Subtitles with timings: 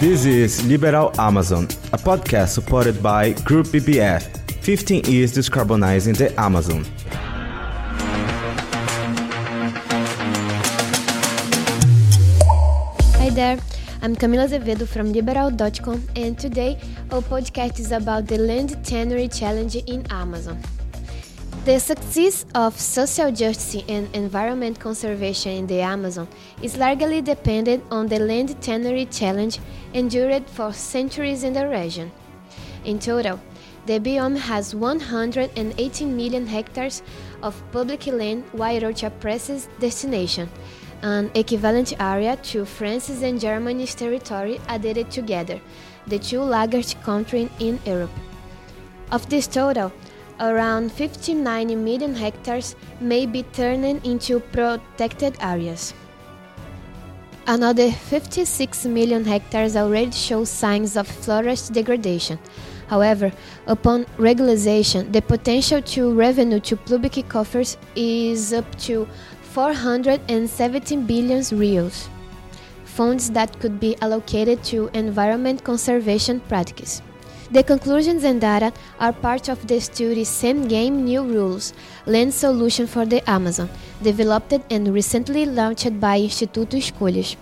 [0.00, 4.22] This is Liberal Amazon, a podcast supported by Group BBF,
[4.62, 6.84] 15 years decarbonizing the Amazon.
[13.16, 13.58] Hi there,
[14.00, 16.78] I'm Camila Azevedo from Liberal.com, and today
[17.10, 20.62] our podcast is about the Land Tenure Challenge in Amazon.
[21.64, 26.26] The success of social justice and environment conservation in the Amazon
[26.62, 29.58] is largely dependent on the land tenure challenge
[29.92, 32.10] endured for centuries in the region.
[32.84, 33.38] In total,
[33.84, 37.02] the biome has 118 million hectares
[37.42, 40.48] of public land Wairorcha Press's destination,
[41.02, 45.60] an equivalent area to France's and Germany's territory added together,
[46.06, 48.10] the two largest countries in Europe.
[49.10, 49.92] Of this total,
[50.40, 55.94] around 59 million hectares may be turned into protected areas.
[57.46, 62.38] Another 56 million hectares already show signs of forest degradation.
[62.88, 63.32] However,
[63.66, 69.08] upon regularization, the potential to revenue to public coffers is up to
[69.42, 72.08] 417 billion reals,
[72.84, 77.02] funds that could be allocated to environment conservation practices.
[77.50, 81.72] The conclusions and data are part of the study's Same Game New Rules
[82.04, 83.70] Land Solution for the Amazon,
[84.02, 87.36] developed and recently launched by Instituto Escolhas.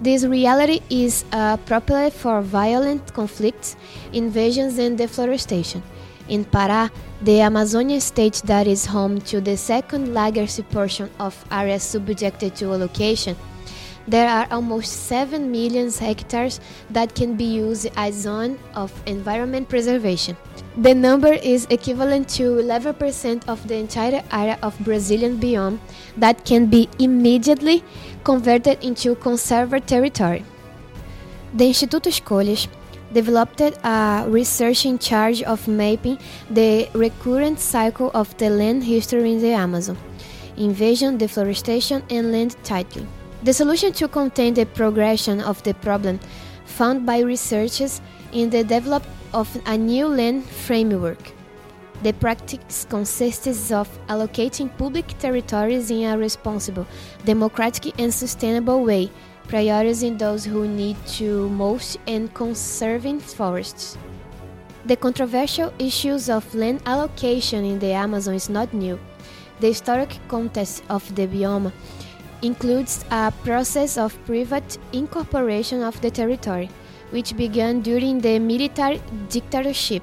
[0.00, 3.74] This reality is appropriate for violent conflicts,
[4.12, 5.82] invasions, and deforestation.
[6.28, 6.88] In Pará,
[7.22, 12.72] the Amazonian state that is home to the second largest portion of areas subjected to
[12.72, 13.34] allocation,
[14.08, 20.36] there are almost 7 million hectares that can be used as zone of environment preservation.
[20.76, 25.78] The number is equivalent to 11% of the entire area of Brazilian biome
[26.16, 27.82] that can be immediately
[28.24, 30.44] converted into conserved territory.
[31.54, 32.68] The Instituto Escolhas
[33.12, 36.18] developed a research in charge of mapping
[36.50, 39.96] the recurrent cycle of the land history in the Amazon,
[40.56, 43.06] invasion, deforestation, and land titling.
[43.46, 46.18] The solution to contain the progression of the problem
[46.64, 48.00] found by researchers
[48.32, 51.30] in the development of a new land framework.
[52.02, 56.88] The practice consists of allocating public territories in a responsible,
[57.24, 59.12] democratic, and sustainable way,
[59.46, 63.96] prioritizing those who need to most and conserving forests.
[64.86, 68.98] The controversial issues of land allocation in the Amazon is not new.
[69.60, 71.70] The historic context of the biome
[72.42, 76.70] includes a process of private incorporation of the territory,
[77.10, 80.02] which began during the military dictatorship.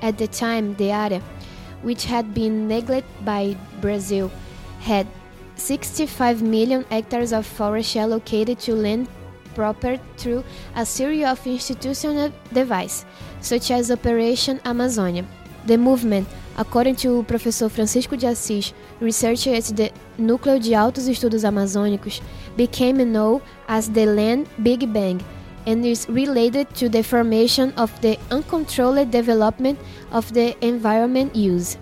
[0.00, 1.22] At the time, the area,
[1.82, 4.30] which had been neglected by Brazil,
[4.80, 5.06] had
[5.56, 9.08] 65 million hectares of forest allocated to land
[9.54, 10.42] proper through
[10.74, 13.04] a series of institutional devices,
[13.40, 15.24] such as Operation Amazonia.
[15.66, 16.26] The movement
[16.58, 22.20] According to Professor Francisco de Assis, researcher at the Núcleo de Altos Estudos Amazônicos,
[22.56, 25.22] became known as the Land Big Bang
[25.66, 29.78] and is related to the formation of the uncontrolled development
[30.10, 31.78] of the environment use.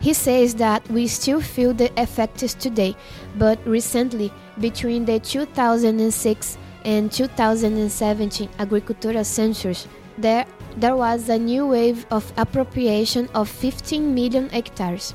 [0.00, 2.96] He says that we still feel the effects today,
[3.36, 9.86] but recently, between the 2006 and 2017 agricultural census,
[10.18, 15.14] there there was a new wave of appropriation of 15 million hectares.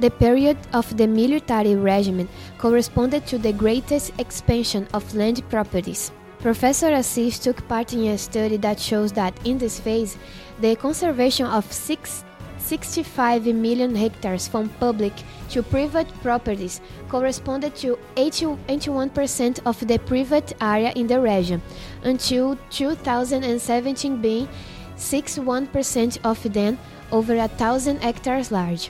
[0.00, 6.10] The period of the military regime corresponded to the greatest expansion of land properties.
[6.40, 10.18] Professor Assis took part in a study that shows that in this phase,
[10.60, 12.24] the conservation of six
[12.72, 15.12] 65 million hectares from public
[15.50, 21.60] to private properties corresponded to 81% of the private area in the region,
[22.02, 24.48] until 2017 being
[24.96, 26.78] 61% of them
[27.10, 28.88] over a thousand hectares large.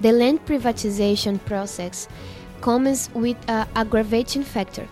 [0.00, 2.08] The land privatization process
[2.60, 4.86] comes with an aggravating factor.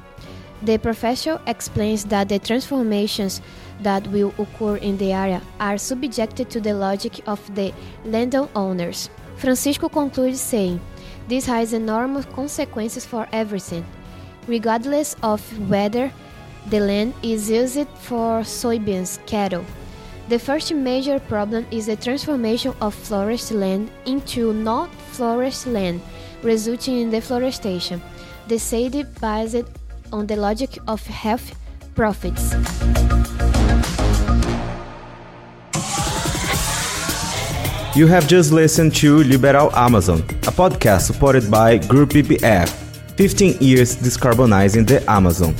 [0.62, 3.40] The professor explains that the transformations
[3.82, 7.72] that will occur in the area are subjected to the logic of the
[8.04, 9.08] landowners.
[9.36, 10.78] Francisco concludes saying,
[11.28, 13.86] This has enormous consequences for everything,
[14.46, 15.40] regardless of
[15.70, 16.12] whether
[16.68, 19.64] the land is used for soybeans, cattle.
[20.28, 26.02] The first major problem is the transformation of forest land into not forest land,
[26.42, 28.02] resulting in deforestation,
[28.46, 29.79] The decided based
[30.12, 31.54] on the logic of health
[31.94, 32.54] profits.
[37.96, 42.68] You have just listened to Liberal Amazon, a podcast supported by Group BBF,
[43.16, 45.54] 15 years decarbonizing the Amazon.